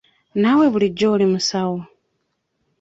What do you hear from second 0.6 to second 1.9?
bulijjo oli musawo?